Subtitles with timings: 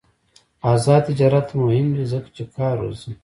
[0.73, 3.11] آزاد تجارت مهم دی ځکه چې کار روزي.